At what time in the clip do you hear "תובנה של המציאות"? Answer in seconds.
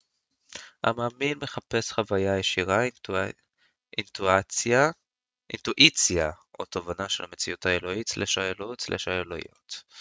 6.65-7.65